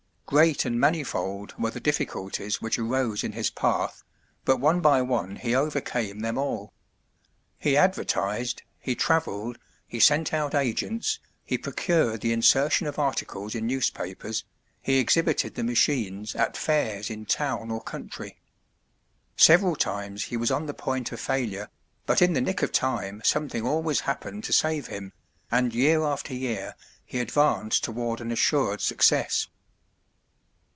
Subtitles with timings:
[0.33, 4.01] "Great and manifold were the difficulties which arose in his path,
[4.45, 6.71] but one by one he overcame them all.
[7.59, 13.67] He advertised, he traveled, he sent out agents, he procured the insertion of articles in
[13.67, 14.45] newspapers,
[14.81, 18.39] he exhibited the machines at fairs in town or country.
[19.35, 21.69] Several times he was on the point of failure,
[22.05, 25.11] but in the nick of time something always happened to save him,
[25.51, 26.73] and year after year
[27.03, 29.49] he advanced toward an assured success.